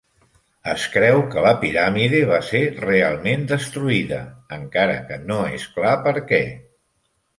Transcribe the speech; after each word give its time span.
Es 0.71 0.83
creu 0.93 1.19
que 1.33 1.41
la 1.47 1.51
piràmide 1.65 2.21
va 2.31 2.39
ser 2.47 2.61
realment 2.79 3.45
destruïda, 3.53 4.19
encara 4.61 4.97
que 5.11 5.21
no 5.33 5.39
és 5.59 5.67
clar 5.77 5.93
per 6.09 6.15
què. 6.33 6.41